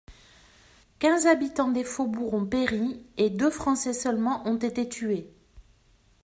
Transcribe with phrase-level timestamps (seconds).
[0.97, 5.31] Quinze habitans des faubourgs ont péri et deux Français seulement ont été tués.